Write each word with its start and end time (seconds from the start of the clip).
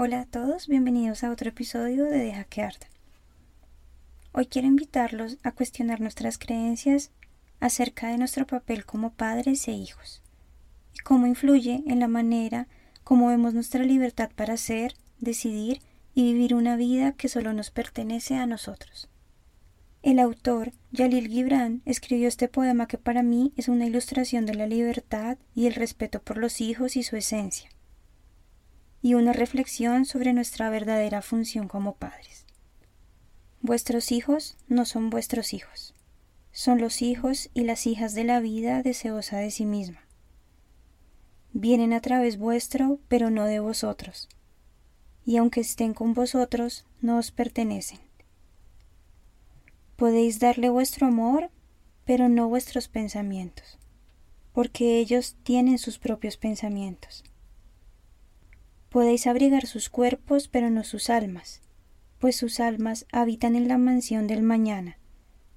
Hola 0.00 0.20
a 0.20 0.26
todos, 0.26 0.68
bienvenidos 0.68 1.24
a 1.24 1.32
otro 1.32 1.48
episodio 1.48 2.04
de 2.04 2.18
Deja 2.18 2.44
que 2.44 2.62
arda. 2.62 2.86
Hoy 4.30 4.46
quiero 4.46 4.68
invitarlos 4.68 5.38
a 5.42 5.50
cuestionar 5.50 6.00
nuestras 6.00 6.38
creencias 6.38 7.10
acerca 7.58 8.06
de 8.06 8.16
nuestro 8.16 8.46
papel 8.46 8.84
como 8.84 9.12
padres 9.12 9.66
e 9.66 9.72
hijos 9.72 10.22
y 10.94 11.00
cómo 11.00 11.26
influye 11.26 11.82
en 11.84 11.98
la 11.98 12.06
manera 12.06 12.68
como 13.02 13.26
vemos 13.26 13.54
nuestra 13.54 13.82
libertad 13.82 14.30
para 14.36 14.56
ser, 14.56 14.94
decidir 15.18 15.80
y 16.14 16.32
vivir 16.32 16.54
una 16.54 16.76
vida 16.76 17.14
que 17.14 17.28
solo 17.28 17.52
nos 17.52 17.72
pertenece 17.72 18.36
a 18.36 18.46
nosotros. 18.46 19.08
El 20.04 20.20
autor, 20.20 20.74
Yalil 20.92 21.26
Gibran, 21.26 21.82
escribió 21.86 22.28
este 22.28 22.46
poema 22.46 22.86
que 22.86 22.98
para 22.98 23.24
mí 23.24 23.52
es 23.56 23.66
una 23.66 23.86
ilustración 23.86 24.46
de 24.46 24.54
la 24.54 24.68
libertad 24.68 25.38
y 25.56 25.66
el 25.66 25.74
respeto 25.74 26.22
por 26.22 26.36
los 26.36 26.60
hijos 26.60 26.94
y 26.94 27.02
su 27.02 27.16
esencia 27.16 27.68
y 29.02 29.14
una 29.14 29.32
reflexión 29.32 30.04
sobre 30.04 30.32
nuestra 30.32 30.70
verdadera 30.70 31.22
función 31.22 31.68
como 31.68 31.94
padres. 31.94 32.46
Vuestros 33.60 34.12
hijos 34.12 34.56
no 34.68 34.84
son 34.84 35.10
vuestros 35.10 35.52
hijos, 35.52 35.94
son 36.52 36.80
los 36.80 37.02
hijos 37.02 37.50
y 37.54 37.64
las 37.64 37.86
hijas 37.86 38.14
de 38.14 38.24
la 38.24 38.40
vida 38.40 38.82
deseosa 38.82 39.38
de 39.38 39.50
sí 39.50 39.64
misma. 39.64 40.00
Vienen 41.52 41.92
a 41.92 42.00
través 42.00 42.38
vuestro, 42.38 42.98
pero 43.08 43.30
no 43.30 43.46
de 43.46 43.60
vosotros, 43.60 44.28
y 45.24 45.36
aunque 45.36 45.60
estén 45.60 45.94
con 45.94 46.14
vosotros, 46.14 46.86
no 47.00 47.18
os 47.18 47.30
pertenecen. 47.30 48.00
Podéis 49.96 50.38
darle 50.38 50.68
vuestro 50.70 51.06
amor, 51.06 51.50
pero 52.04 52.28
no 52.28 52.48
vuestros 52.48 52.88
pensamientos, 52.88 53.78
porque 54.52 54.98
ellos 54.98 55.36
tienen 55.42 55.78
sus 55.78 55.98
propios 55.98 56.36
pensamientos. 56.36 57.24
Podéis 58.88 59.26
abrigar 59.26 59.66
sus 59.66 59.90
cuerpos, 59.90 60.48
pero 60.48 60.70
no 60.70 60.82
sus 60.82 61.10
almas, 61.10 61.60
pues 62.18 62.36
sus 62.36 62.58
almas 62.58 63.06
habitan 63.12 63.54
en 63.54 63.68
la 63.68 63.78
mansión 63.78 64.26
del 64.26 64.42
mañana, 64.42 64.98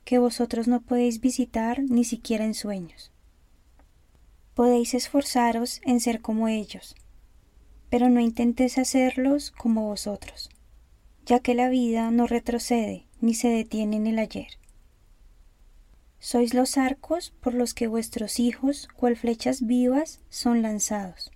que 0.03 0.17
vosotros 0.17 0.67
no 0.67 0.81
podéis 0.81 1.21
visitar 1.21 1.81
ni 1.81 2.03
siquiera 2.03 2.43
en 2.43 2.53
sueños. 2.53 3.11
Podéis 4.53 4.93
esforzaros 4.93 5.79
en 5.85 6.01
ser 6.01 6.21
como 6.21 6.49
ellos, 6.49 6.95
pero 7.89 8.09
no 8.09 8.19
intentéis 8.19 8.77
hacerlos 8.77 9.51
como 9.51 9.87
vosotros, 9.87 10.49
ya 11.25 11.39
que 11.39 11.55
la 11.55 11.69
vida 11.69 12.11
no 12.11 12.27
retrocede 12.27 13.05
ni 13.21 13.33
se 13.33 13.47
detiene 13.47 13.95
en 13.97 14.07
el 14.07 14.19
ayer. 14.19 14.59
Sois 16.19 16.53
los 16.53 16.77
arcos 16.77 17.31
por 17.41 17.53
los 17.53 17.73
que 17.73 17.87
vuestros 17.87 18.39
hijos, 18.39 18.87
cual 18.95 19.15
flechas 19.15 19.65
vivas, 19.65 20.19
son 20.29 20.61
lanzados. 20.61 21.31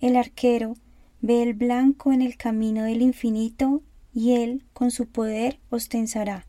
El 0.00 0.16
arquero 0.16 0.76
ve 1.20 1.42
el 1.42 1.54
blanco 1.54 2.12
en 2.12 2.22
el 2.22 2.36
camino 2.36 2.84
del 2.84 3.02
infinito 3.02 3.82
y 4.14 4.32
él 4.32 4.64
con 4.72 4.90
su 4.90 5.06
poder 5.06 5.60
os 5.68 5.88
tensará, 5.88 6.46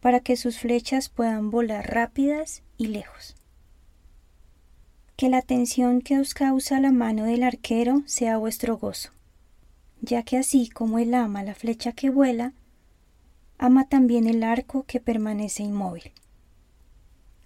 para 0.00 0.20
que 0.20 0.36
sus 0.36 0.58
flechas 0.58 1.08
puedan 1.08 1.50
volar 1.50 1.90
rápidas 1.90 2.62
y 2.76 2.88
lejos. 2.88 3.36
Que 5.16 5.28
la 5.28 5.42
tensión 5.42 6.00
que 6.00 6.18
os 6.18 6.34
causa 6.34 6.78
la 6.78 6.92
mano 6.92 7.24
del 7.24 7.42
arquero 7.42 8.02
sea 8.06 8.36
vuestro 8.36 8.76
gozo, 8.76 9.10
ya 10.00 10.22
que 10.22 10.36
así 10.36 10.68
como 10.68 10.98
él 10.98 11.14
ama 11.14 11.42
la 11.42 11.54
flecha 11.54 11.92
que 11.92 12.10
vuela, 12.10 12.52
ama 13.56 13.88
también 13.88 14.28
el 14.28 14.44
arco 14.44 14.84
que 14.84 15.00
permanece 15.00 15.62
inmóvil. 15.62 16.12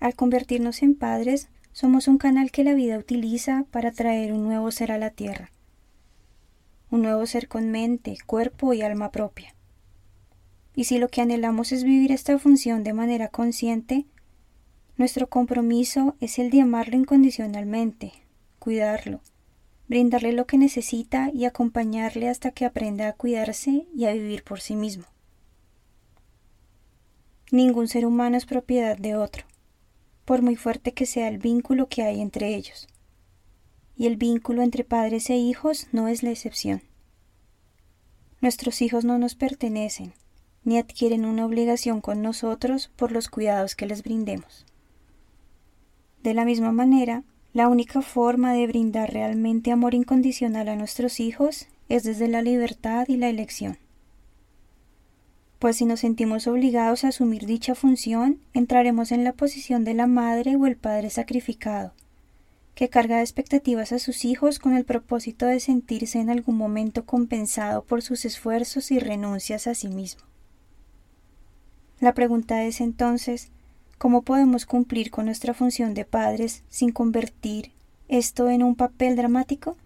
Al 0.00 0.15
convertirnos 0.16 0.83
en 0.83 0.97
padres, 0.97 1.49
somos 1.72 2.06
un 2.06 2.19
canal 2.19 2.50
que 2.50 2.65
la 2.65 2.75
vida 2.75 2.99
utiliza 2.99 3.65
para 3.71 3.93
traer 3.93 4.33
un 4.33 4.44
nuevo 4.44 4.71
ser 4.71 4.93
a 4.93 4.99
la 4.99 5.10
tierra. 5.10 5.50
Un 6.91 7.03
nuevo 7.03 7.25
ser 7.27 7.49
con 7.49 7.71
mente, 7.71 8.19
cuerpo 8.27 8.75
y 8.75 8.83
alma 8.83 9.10
propia. 9.10 9.55
Y 10.75 10.84
si 10.84 10.99
lo 10.99 11.09
que 11.09 11.22
anhelamos 11.22 11.72
es 11.72 11.84
vivir 11.84 12.12
esta 12.12 12.38
función 12.38 12.84
de 12.84 12.93
manera 12.93 13.28
consciente, 13.28 14.05
nuestro 14.99 15.28
compromiso 15.28 16.15
es 16.21 16.38
el 16.38 16.50
de 16.50 16.60
amarlo 16.60 16.97
incondicionalmente, 16.97 18.12
cuidarlo, 18.59 19.21
brindarle 19.89 20.33
lo 20.33 20.47
que 20.47 20.59
necesita 20.59 21.31
y 21.33 21.47
acompañarle 21.47 22.28
hasta 22.28 22.50
que 22.50 22.66
aprenda 22.66 23.09
a 23.09 23.12
cuidarse 23.15 23.87
y 23.94 24.04
a 24.04 24.12
vivir 24.12 24.44
por 24.44 24.60
sí 24.60 24.77
mismo. 24.77 25.04
Ningún 27.50 27.89
ser 27.89 28.04
humano 28.04 28.37
es 28.37 28.47
propiedad 28.47 28.99
de 28.99 29.16
otro 29.16 29.44
por 30.25 30.43
muy 30.43 30.56
fuerte 30.56 30.93
que 30.93 31.06
sea 31.06 31.28
el 31.28 31.38
vínculo 31.38 31.88
que 31.88 32.03
hay 32.03 32.21
entre 32.21 32.55
ellos. 32.55 32.88
Y 33.97 34.06
el 34.06 34.16
vínculo 34.16 34.62
entre 34.62 34.84
padres 34.84 35.28
e 35.31 35.37
hijos 35.37 35.88
no 35.93 36.09
es 36.09 36.22
la 36.22 36.31
excepción. 36.31 36.83
Nuestros 38.41 38.83
hijos 38.83 39.05
no 39.05 39.19
nos 39.19 39.34
pertenecen, 39.34 40.15
ni 40.65 40.78
adquieren 40.78 41.25
una 41.25 41.47
obligación 41.47 42.00
con 42.00 42.22
nosotros 42.22 42.91
por 42.97 43.12
los 43.12 43.28
cuidados 43.28 43.75
que 43.77 43.87
les 43.87 44.03
brindemos. 44.03 44.66
De 46.22 46.34
la 46.34 46.44
misma 46.44 46.72
manera, 46.72 47.25
la 47.53 47.69
única 47.69 48.03
forma 48.03 48.54
de 48.54 48.66
brindar 48.66 49.12
realmente 49.12 49.71
amor 49.72 49.94
incondicional 49.94 50.69
a 50.69 50.77
nuestros 50.77 51.21
hijos 51.21 51.69
es 51.89 52.04
desde 52.04 52.28
la 52.28 52.43
libertad 52.43 53.06
y 53.09 53.16
la 53.16 53.28
elección 53.28 53.78
pues 55.62 55.77
si 55.77 55.84
nos 55.84 56.00
sentimos 56.00 56.49
obligados 56.49 57.05
a 57.05 57.09
asumir 57.11 57.47
dicha 57.47 57.77
función, 57.77 58.41
entraremos 58.53 59.12
en 59.12 59.23
la 59.23 59.33
posición 59.33 59.84
de 59.84 59.95
la 59.95 60.09
madre 60.09 60.56
o 60.56 60.67
el 60.67 60.75
padre 60.75 61.09
sacrificado, 61.09 61.93
que 62.75 62.89
carga 62.89 63.19
de 63.19 63.23
expectativas 63.23 63.93
a 63.93 64.01
sus 64.01 64.25
hijos 64.25 64.59
con 64.59 64.75
el 64.75 64.84
propósito 64.84 65.47
de 65.47 65.61
sentirse 65.61 66.19
en 66.19 66.31
algún 66.31 66.56
momento 66.56 67.06
compensado 67.06 67.84
por 67.84 68.03
sus 68.03 68.25
esfuerzos 68.25 68.91
y 68.91 68.99
renuncias 68.99 69.69
a 69.69 69.77
sí 69.77 69.87
mismo. 69.87 70.22
La 72.01 72.12
pregunta 72.12 72.65
es 72.65 72.81
entonces, 72.81 73.53
¿cómo 73.99 74.22
podemos 74.22 74.67
cumplir 74.67 75.12
con 75.12 75.27
nuestra 75.27 75.55
función 75.55 75.95
de 75.95 76.05
padres 76.05 76.65
sin 76.71 76.91
convertir 76.91 77.71
esto 78.09 78.51
en 78.51 78.65
un 78.65 78.75
papel 78.75 79.15
dramático? 79.15 79.77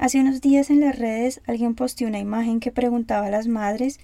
Hace 0.00 0.18
unos 0.18 0.40
días 0.40 0.70
en 0.70 0.80
las 0.80 0.98
redes 0.98 1.42
alguien 1.46 1.74
posteó 1.74 2.08
una 2.08 2.18
imagen 2.18 2.58
que 2.58 2.72
preguntaba 2.72 3.26
a 3.26 3.30
las 3.30 3.48
madres 3.48 4.00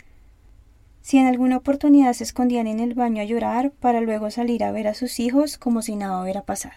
si 1.00 1.16
en 1.16 1.24
alguna 1.24 1.56
oportunidad 1.56 2.12
se 2.12 2.22
escondían 2.22 2.66
en 2.66 2.80
el 2.80 2.92
baño 2.92 3.22
a 3.22 3.24
llorar 3.24 3.70
para 3.70 4.02
luego 4.02 4.30
salir 4.30 4.62
a 4.62 4.70
ver 4.72 4.88
a 4.88 4.94
sus 4.94 5.18
hijos 5.20 5.56
como 5.56 5.80
si 5.80 5.96
nada 5.96 6.22
hubiera 6.22 6.42
pasado. 6.42 6.74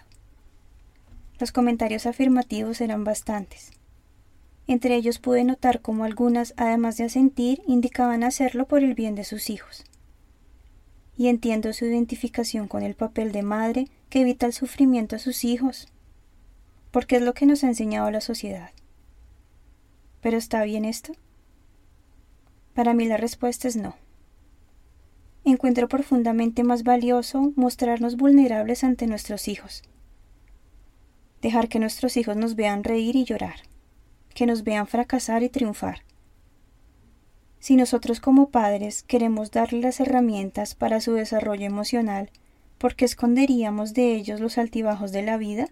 Los 1.38 1.52
comentarios 1.52 2.06
afirmativos 2.06 2.80
eran 2.80 3.04
bastantes. 3.04 3.72
Entre 4.66 4.94
ellos 4.96 5.18
pude 5.18 5.44
notar 5.44 5.82
cómo 5.82 6.04
algunas, 6.04 6.54
además 6.56 6.96
de 6.96 7.04
asentir, 7.04 7.60
indicaban 7.66 8.24
hacerlo 8.24 8.66
por 8.66 8.82
el 8.82 8.94
bien 8.94 9.16
de 9.16 9.24
sus 9.24 9.50
hijos. 9.50 9.84
Y 11.18 11.28
entiendo 11.28 11.74
su 11.74 11.84
identificación 11.84 12.68
con 12.68 12.82
el 12.82 12.94
papel 12.94 13.32
de 13.32 13.42
madre 13.42 13.88
que 14.08 14.22
evita 14.22 14.46
el 14.46 14.54
sufrimiento 14.54 15.16
a 15.16 15.18
sus 15.18 15.44
hijos, 15.44 15.88
porque 16.90 17.16
es 17.16 17.22
lo 17.22 17.34
que 17.34 17.44
nos 17.44 17.64
ha 17.64 17.68
enseñado 17.68 18.10
la 18.10 18.22
sociedad. 18.22 18.70
¿Pero 20.20 20.36
está 20.36 20.62
bien 20.64 20.84
esto? 20.84 21.12
Para 22.74 22.94
mí 22.94 23.06
la 23.06 23.16
respuesta 23.16 23.68
es 23.68 23.76
no. 23.76 23.96
Encuentro 25.44 25.88
profundamente 25.88 26.62
más 26.64 26.82
valioso 26.82 27.52
mostrarnos 27.56 28.16
vulnerables 28.16 28.84
ante 28.84 29.06
nuestros 29.06 29.48
hijos. 29.48 29.82
Dejar 31.40 31.68
que 31.68 31.78
nuestros 31.78 32.16
hijos 32.16 32.36
nos 32.36 32.54
vean 32.54 32.84
reír 32.84 33.16
y 33.16 33.24
llorar. 33.24 33.56
que 34.34 34.46
nos 34.46 34.62
vean 34.62 34.86
fracasar 34.86 35.42
y 35.42 35.48
triunfar. 35.48 36.04
Si 37.58 37.74
nosotros 37.74 38.20
como 38.20 38.50
padres 38.50 39.02
queremos 39.02 39.50
darle 39.50 39.80
las 39.80 39.98
herramientas 39.98 40.76
para 40.76 41.00
su 41.00 41.14
desarrollo 41.14 41.66
emocional, 41.66 42.30
¿por 42.78 42.94
qué 42.94 43.04
esconderíamos 43.04 43.92
de 43.92 44.14
ellos 44.14 44.40
los 44.40 44.56
altibajos 44.56 45.10
de 45.10 45.22
la 45.22 45.36
vida? 45.36 45.68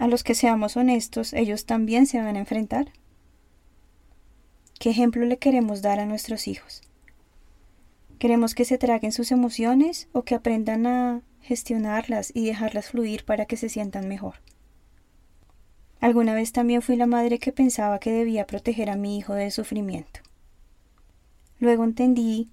A 0.00 0.08
los 0.08 0.24
que 0.24 0.34
seamos 0.34 0.78
honestos, 0.78 1.34
ellos 1.34 1.66
también 1.66 2.06
se 2.06 2.22
van 2.22 2.36
a 2.36 2.38
enfrentar. 2.38 2.90
¿Qué 4.78 4.88
ejemplo 4.88 5.26
le 5.26 5.36
queremos 5.36 5.82
dar 5.82 6.00
a 6.00 6.06
nuestros 6.06 6.48
hijos? 6.48 6.80
¿Queremos 8.18 8.54
que 8.54 8.64
se 8.64 8.78
traguen 8.78 9.12
sus 9.12 9.30
emociones 9.30 10.08
o 10.12 10.22
que 10.22 10.34
aprendan 10.34 10.86
a 10.86 11.20
gestionarlas 11.42 12.32
y 12.34 12.46
dejarlas 12.46 12.88
fluir 12.88 13.26
para 13.26 13.44
que 13.44 13.58
se 13.58 13.68
sientan 13.68 14.08
mejor? 14.08 14.36
Alguna 16.00 16.32
vez 16.32 16.52
también 16.52 16.80
fui 16.80 16.96
la 16.96 17.06
madre 17.06 17.38
que 17.38 17.52
pensaba 17.52 17.98
que 17.98 18.10
debía 18.10 18.46
proteger 18.46 18.88
a 18.88 18.96
mi 18.96 19.18
hijo 19.18 19.34
del 19.34 19.52
sufrimiento. 19.52 20.20
Luego 21.58 21.84
entendí 21.84 22.48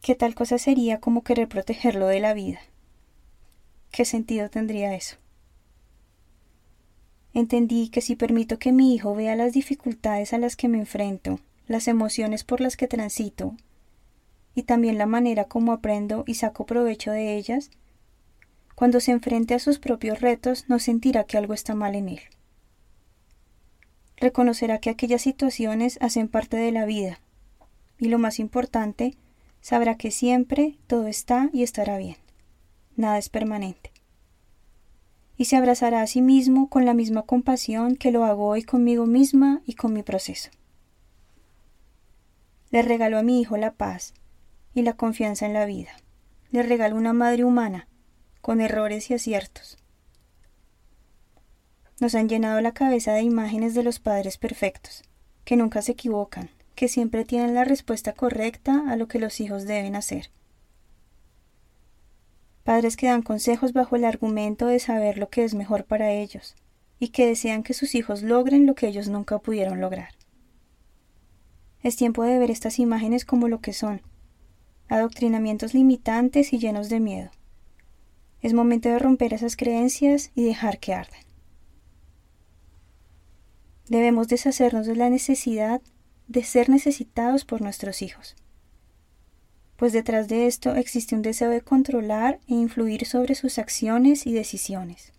que 0.00 0.14
tal 0.14 0.36
cosa 0.36 0.58
sería 0.58 1.00
como 1.00 1.24
querer 1.24 1.48
protegerlo 1.48 2.06
de 2.06 2.20
la 2.20 2.34
vida. 2.34 2.60
¿Qué 3.90 4.04
sentido 4.04 4.48
tendría 4.48 4.94
eso? 4.94 5.16
Entendí 7.34 7.88
que 7.88 8.00
si 8.00 8.16
permito 8.16 8.58
que 8.58 8.72
mi 8.72 8.94
hijo 8.94 9.14
vea 9.14 9.36
las 9.36 9.52
dificultades 9.52 10.32
a 10.32 10.38
las 10.38 10.56
que 10.56 10.68
me 10.68 10.78
enfrento, 10.78 11.40
las 11.66 11.88
emociones 11.88 12.44
por 12.44 12.60
las 12.60 12.76
que 12.76 12.86
transito, 12.86 13.56
y 14.54 14.62
también 14.62 14.98
la 14.98 15.06
manera 15.06 15.44
como 15.44 15.72
aprendo 15.72 16.22
y 16.26 16.34
saco 16.34 16.64
provecho 16.64 17.10
de 17.10 17.36
ellas, 17.36 17.70
cuando 18.76 19.00
se 19.00 19.10
enfrente 19.10 19.54
a 19.54 19.58
sus 19.58 19.78
propios 19.78 20.20
retos 20.20 20.66
no 20.68 20.78
sentirá 20.78 21.24
que 21.24 21.36
algo 21.36 21.54
está 21.54 21.74
mal 21.74 21.96
en 21.96 22.08
él. 22.08 22.20
Reconocerá 24.16 24.78
que 24.78 24.90
aquellas 24.90 25.22
situaciones 25.22 25.98
hacen 26.00 26.28
parte 26.28 26.56
de 26.56 26.70
la 26.70 26.86
vida 26.86 27.18
y 27.98 28.08
lo 28.08 28.18
más 28.18 28.38
importante, 28.38 29.16
sabrá 29.60 29.96
que 29.96 30.10
siempre 30.10 30.76
todo 30.86 31.06
está 31.08 31.50
y 31.52 31.62
estará 31.62 31.98
bien. 31.98 32.16
Nada 32.96 33.18
es 33.18 33.28
permanente. 33.28 33.93
Y 35.36 35.46
se 35.46 35.56
abrazará 35.56 36.00
a 36.02 36.06
sí 36.06 36.20
mismo 36.20 36.68
con 36.68 36.84
la 36.84 36.94
misma 36.94 37.22
compasión 37.22 37.96
que 37.96 38.12
lo 38.12 38.24
hago 38.24 38.46
hoy 38.46 38.62
conmigo 38.62 39.06
misma 39.06 39.62
y 39.66 39.74
con 39.74 39.92
mi 39.92 40.02
proceso. 40.02 40.50
Le 42.70 42.82
regalo 42.82 43.18
a 43.18 43.22
mi 43.22 43.40
hijo 43.40 43.56
la 43.56 43.72
paz 43.72 44.14
y 44.74 44.82
la 44.82 44.94
confianza 44.94 45.46
en 45.46 45.52
la 45.52 45.66
vida. 45.66 45.90
Le 46.50 46.62
regalo 46.62 46.96
una 46.96 47.12
madre 47.12 47.44
humana 47.44 47.88
con 48.40 48.60
errores 48.60 49.10
y 49.10 49.14
aciertos. 49.14 49.78
Nos 52.00 52.14
han 52.14 52.28
llenado 52.28 52.60
la 52.60 52.72
cabeza 52.72 53.12
de 53.12 53.22
imágenes 53.22 53.74
de 53.74 53.82
los 53.82 54.00
padres 54.00 54.36
perfectos, 54.36 55.02
que 55.44 55.56
nunca 55.56 55.80
se 55.80 55.92
equivocan, 55.92 56.50
que 56.74 56.88
siempre 56.88 57.24
tienen 57.24 57.54
la 57.54 57.64
respuesta 57.64 58.12
correcta 58.12 58.84
a 58.88 58.96
lo 58.96 59.08
que 59.08 59.18
los 59.18 59.40
hijos 59.40 59.64
deben 59.64 59.96
hacer. 59.96 60.30
Padres 62.64 62.96
que 62.96 63.06
dan 63.06 63.22
consejos 63.22 63.74
bajo 63.74 63.94
el 63.94 64.04
argumento 64.04 64.66
de 64.66 64.78
saber 64.78 65.18
lo 65.18 65.28
que 65.28 65.44
es 65.44 65.54
mejor 65.54 65.84
para 65.84 66.12
ellos, 66.12 66.56
y 66.98 67.08
que 67.08 67.26
desean 67.26 67.62
que 67.62 67.74
sus 67.74 67.94
hijos 67.94 68.22
logren 68.22 68.66
lo 68.66 68.74
que 68.74 68.88
ellos 68.88 69.08
nunca 69.08 69.38
pudieron 69.38 69.80
lograr. 69.80 70.14
Es 71.82 71.96
tiempo 71.96 72.24
de 72.24 72.38
ver 72.38 72.50
estas 72.50 72.78
imágenes 72.78 73.26
como 73.26 73.48
lo 73.48 73.60
que 73.60 73.74
son, 73.74 74.00
adoctrinamientos 74.88 75.74
limitantes 75.74 76.54
y 76.54 76.58
llenos 76.58 76.88
de 76.88 77.00
miedo. 77.00 77.30
Es 78.40 78.54
momento 78.54 78.88
de 78.88 78.98
romper 78.98 79.34
esas 79.34 79.56
creencias 79.56 80.30
y 80.34 80.44
dejar 80.44 80.78
que 80.78 80.94
arden. 80.94 81.20
Debemos 83.88 84.28
deshacernos 84.28 84.86
de 84.86 84.96
la 84.96 85.10
necesidad 85.10 85.82
de 86.26 86.42
ser 86.42 86.70
necesitados 86.70 87.44
por 87.44 87.60
nuestros 87.60 88.00
hijos. 88.00 88.34
Pues 89.84 89.92
detrás 89.92 90.28
de 90.28 90.46
esto 90.46 90.76
existe 90.76 91.14
un 91.14 91.20
deseo 91.20 91.50
de 91.50 91.60
controlar 91.60 92.40
e 92.48 92.54
influir 92.54 93.04
sobre 93.04 93.34
sus 93.34 93.58
acciones 93.58 94.26
y 94.26 94.32
decisiones. 94.32 95.12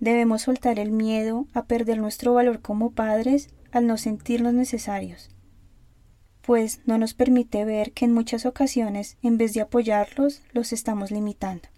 Debemos 0.00 0.42
soltar 0.42 0.80
el 0.80 0.90
miedo 0.90 1.46
a 1.54 1.66
perder 1.66 1.98
nuestro 1.98 2.34
valor 2.34 2.60
como 2.60 2.90
padres 2.90 3.50
al 3.70 3.86
no 3.86 3.98
sentirnos 3.98 4.52
necesarios 4.52 5.30
pues 6.40 6.80
no 6.84 6.98
nos 6.98 7.14
permite 7.14 7.64
ver 7.64 7.92
que 7.92 8.04
en 8.04 8.12
muchas 8.12 8.46
ocasiones, 8.46 9.16
en 9.22 9.38
vez 9.38 9.54
de 9.54 9.60
apoyarlos, 9.60 10.42
los 10.50 10.72
estamos 10.72 11.12
limitando. 11.12 11.68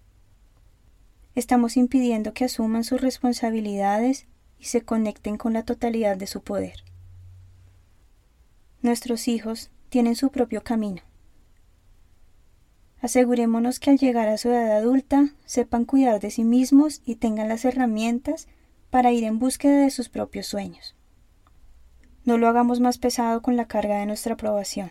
Estamos 1.35 1.77
impidiendo 1.77 2.33
que 2.33 2.47
asuman 2.47 2.83
sus 2.83 3.03
responsabilidades 3.03 4.27
y 4.59 4.65
se 4.65 4.81
conecten 4.81 5.37
con 5.37 5.53
la 5.53 5.65
totalidad 5.65 6.17
de 6.17 6.27
su 6.27 6.41
poder. 6.41 6.83
Nuestros 8.81 9.29
hijos 9.29 9.71
tienen 9.95 10.17
su 10.17 10.31
propio 10.31 10.65
camino. 10.65 11.03
Asegurémonos 13.01 13.79
que 13.79 13.91
al 13.91 13.99
llegar 13.99 14.27
a 14.27 14.39
su 14.39 14.49
edad 14.49 14.77
adulta 14.77 15.29
sepan 15.45 15.85
cuidar 15.85 16.19
de 16.19 16.33
sí 16.33 16.43
mismos 16.43 17.01
y 17.05 17.15
tengan 17.15 17.47
las 17.49 17.65
herramientas 17.65 18.49
para 18.91 19.13
ir 19.13 19.23
en 19.23 19.39
búsqueda 19.39 19.83
de 19.83 19.91
sus 19.91 20.09
propios 20.09 20.49
sueños. 20.49 20.97
No 22.25 22.39
lo 22.39 22.49
hagamos 22.49 22.81
más 22.81 22.99
pesado 22.99 23.41
con 23.41 23.57
la 23.57 23.69
carga 23.69 24.01
de 24.01 24.07
nuestra 24.07 24.35
aprobación. 24.35 24.91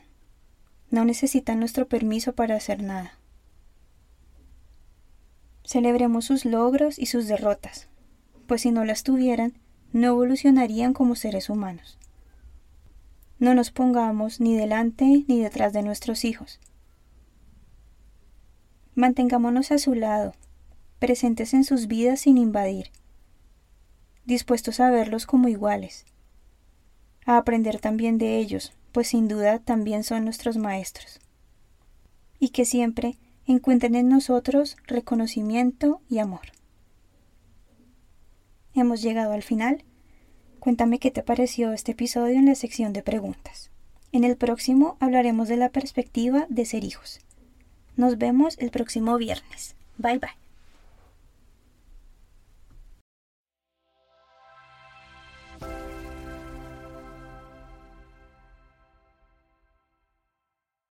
No 0.89 1.03
necesitan 1.03 1.59
nuestro 1.59 1.85
permiso 1.89 2.31
para 2.31 2.55
hacer 2.55 2.81
nada. 2.81 3.19
Celebremos 5.65 6.23
sus 6.23 6.45
logros 6.45 6.97
y 6.97 7.07
sus 7.07 7.27
derrotas, 7.27 7.89
pues 8.47 8.61
si 8.61 8.71
no 8.71 8.85
las 8.85 9.03
tuvieran, 9.03 9.59
no 9.91 10.07
evolucionarían 10.07 10.93
como 10.93 11.15
seres 11.15 11.49
humanos. 11.49 11.97
No 13.43 13.53
nos 13.53 13.71
pongamos 13.71 14.39
ni 14.39 14.55
delante 14.55 15.25
ni 15.27 15.41
detrás 15.41 15.73
de 15.73 15.83
nuestros 15.83 16.23
hijos. 16.23 16.61
Mantengámonos 18.95 19.73
a 19.73 19.79
su 19.79 19.95
lado, 19.95 20.31
presentes 20.97 21.53
en 21.53 21.65
sus 21.65 21.87
vidas 21.87 22.21
sin 22.21 22.37
invadir, 22.37 22.89
dispuestos 24.23 24.79
a 24.79 24.89
verlos 24.91 25.25
como 25.25 25.49
iguales 25.49 26.05
a 27.25 27.35
aprender 27.35 27.81
también 27.81 28.17
de 28.17 28.37
ellos, 28.37 28.71
pues 28.93 29.09
sin 29.09 29.27
duda 29.27 29.59
también 29.59 30.05
son 30.05 30.23
nuestros 30.23 30.55
maestros. 30.55 31.19
Y 32.39 32.51
que 32.51 32.63
siempre 32.63 33.17
encuentren 33.45 33.95
en 33.95 34.07
nosotros 34.07 34.77
reconocimiento 34.87 35.99
y 36.07 36.19
amor. 36.19 36.53
Hemos 38.73 39.01
llegado 39.01 39.33
al 39.33 39.43
final. 39.43 39.83
Cuéntame 40.63 40.97
qué 40.97 41.11
te 41.11 41.23
pareció 41.23 41.73
este 41.73 41.91
episodio 41.91 42.35
en 42.39 42.45
la 42.45 42.55
sección 42.55 42.93
de 42.93 43.03
preguntas. 43.03 43.69
En 44.13 44.23
el 44.23 44.37
próximo 44.37 44.95
hablaremos 45.01 45.49
de 45.49 45.57
la 45.57 45.67
perspectiva 45.67 46.45
de 46.47 46.63
ser 46.63 46.85
hijos. 46.85 47.19
Nos 47.97 48.17
vemos 48.17 48.57
el 48.59 48.71
próximo 48.71 49.17
viernes. 49.17 49.75
Bye 49.97 50.19
bye. 50.19 50.42